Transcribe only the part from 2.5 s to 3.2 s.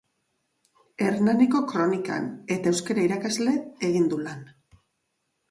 eta euskara